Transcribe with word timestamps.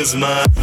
Is 0.00 0.14
mine. 0.14 0.59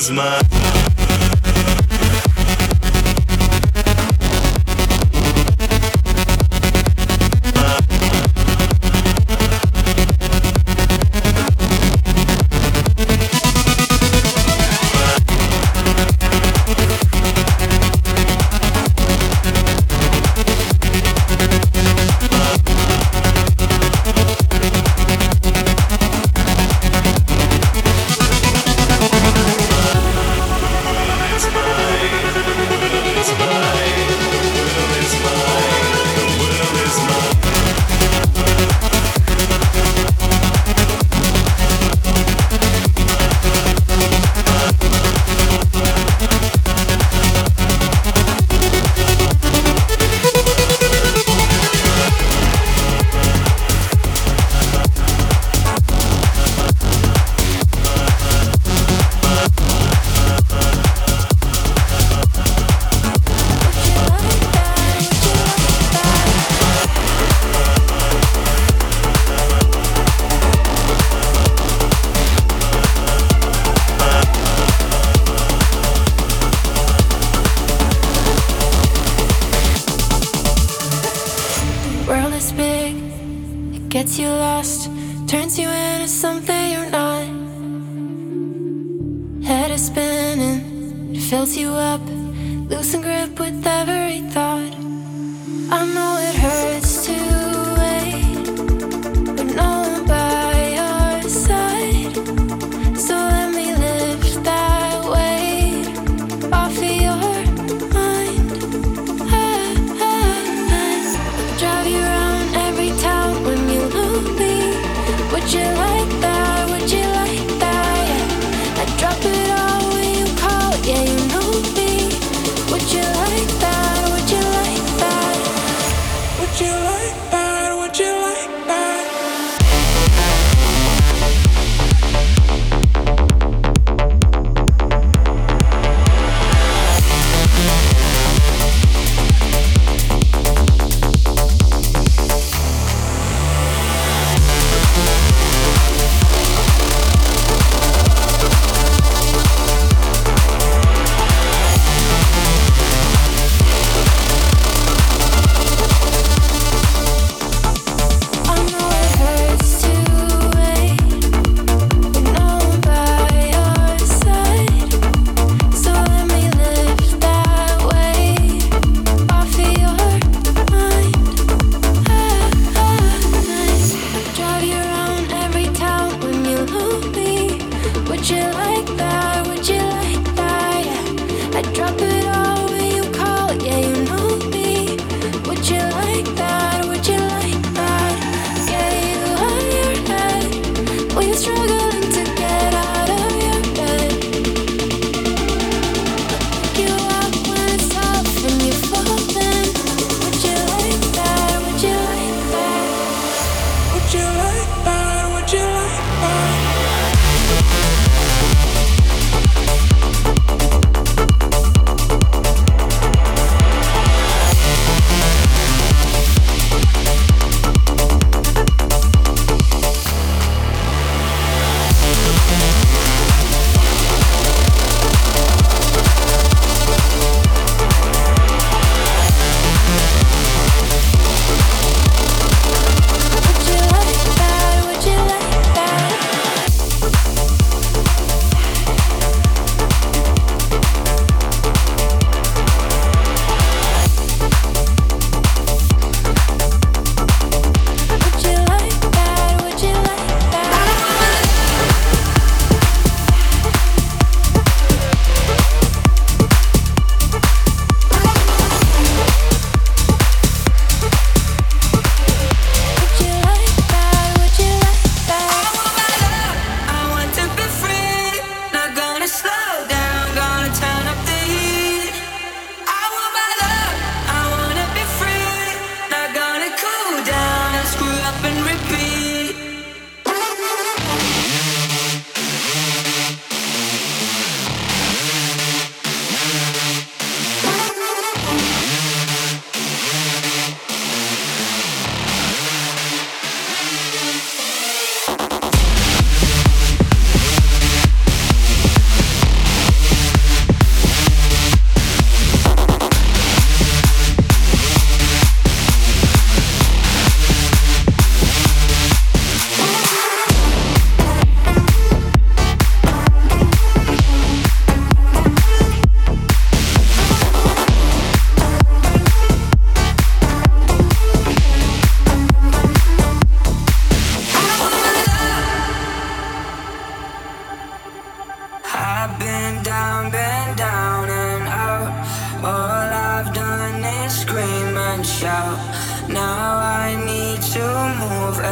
Is 0.00 0.10
mine. 0.10 0.69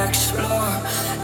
explore. 0.07 0.75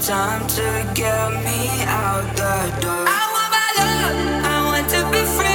Time 0.01 0.47
to 0.47 0.67
get 0.95 1.31
me 1.47 1.83
out 1.87 2.25
the 2.37 2.81
door. 2.83 3.05
I 3.07 3.25
want 3.35 3.51
my 3.57 3.69
love, 3.79 4.45
I 4.45 4.57
want 4.67 4.89
to 4.91 5.01
be 5.11 5.25
free. 5.37 5.54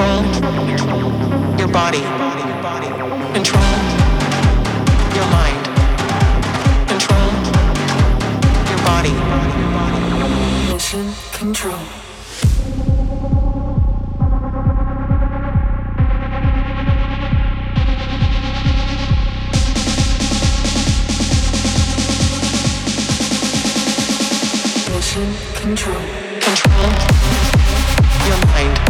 Control 0.00 1.58
your 1.58 1.68
body. 1.68 2.00
Control 3.34 3.62
your 5.14 5.26
mind. 5.26 5.60
Control 6.88 7.28
your 8.70 8.80
body. 8.82 9.12
Mission 10.72 11.12
control. 11.32 11.78
Mission 24.88 25.28
control. 25.60 26.02
Control 26.40 26.90
your 28.26 28.46
mind. 28.46 28.89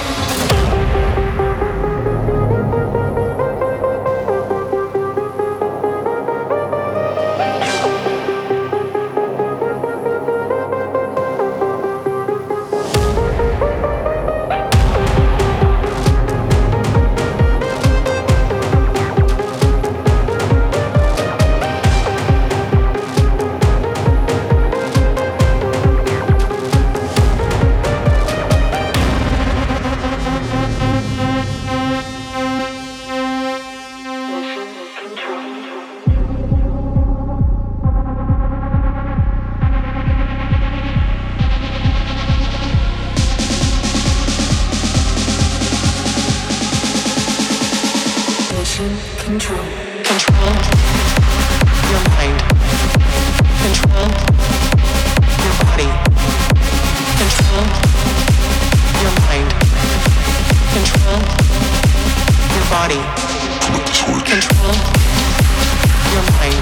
body. 62.81 63.01
Control 63.61 64.65
your 66.13 66.25
mind. 66.33 66.61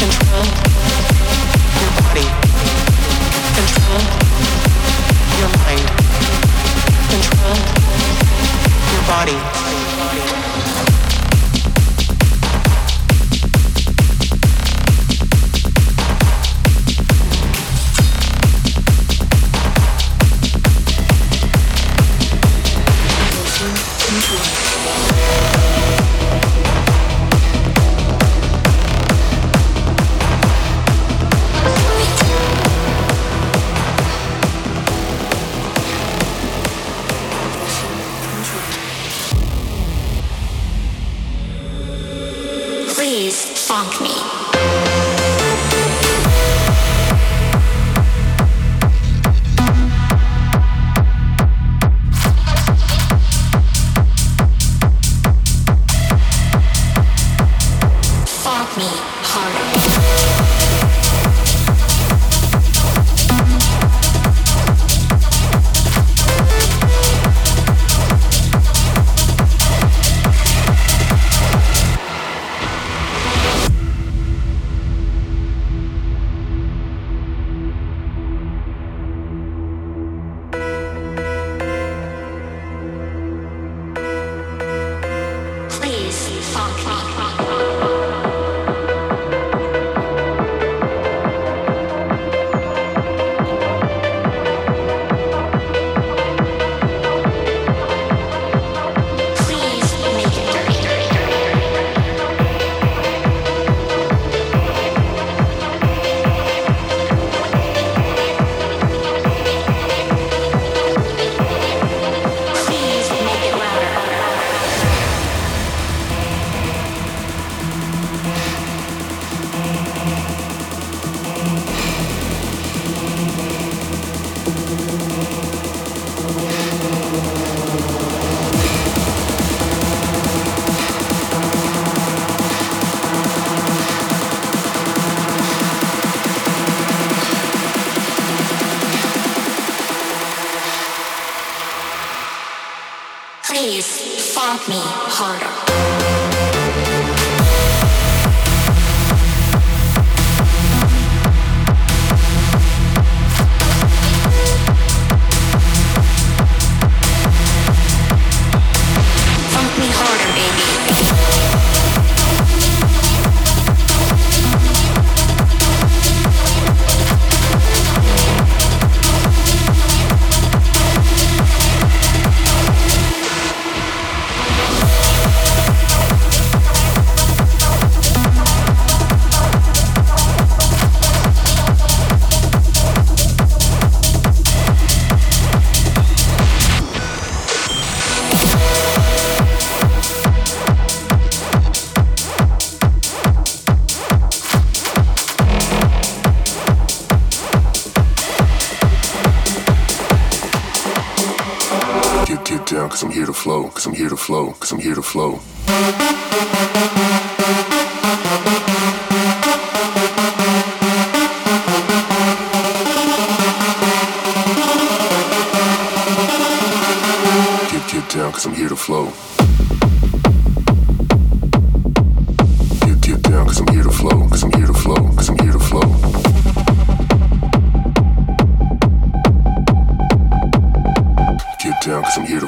Control 0.00 0.46
your 1.80 1.92
body. 2.00 2.26
Control 3.56 4.02
your 5.38 5.50
mind. 5.60 5.88
Control 7.10 7.58
your 8.92 9.02
body. 9.12 10.65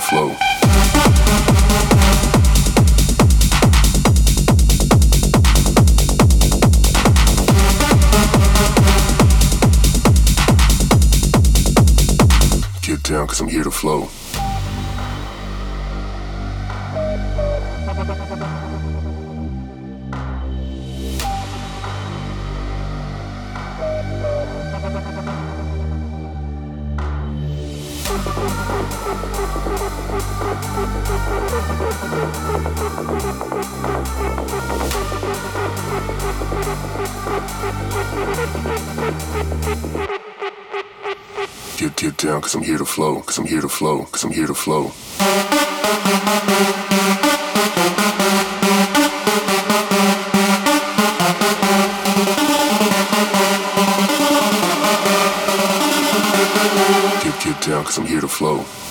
flow. 0.00 0.28
Get 12.82 13.02
down, 13.02 13.26
cause 13.26 13.40
I'm 13.40 13.48
here 13.48 13.64
to 13.64 13.70
flow. 13.70 14.08
because 44.18 44.24
I'm 44.24 44.36
here 44.36 44.48
to 44.48 44.54
flow. 44.54 44.90
Get, 57.22 57.44
get 57.44 57.62
down 57.62 57.82
because 57.82 57.98
I'm 57.98 58.06
here 58.06 58.20
to 58.20 58.28
flow. 58.28 58.87